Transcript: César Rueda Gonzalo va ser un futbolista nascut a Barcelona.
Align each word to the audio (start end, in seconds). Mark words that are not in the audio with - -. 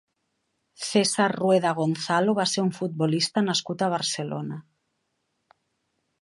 César 0.85 1.29
Rueda 1.41 1.73
Gonzalo 1.79 2.35
va 2.39 2.45
ser 2.53 2.63
un 2.69 2.73
futbolista 2.79 3.45
nascut 3.51 3.85
a 3.85 3.91
Barcelona. 3.95 4.59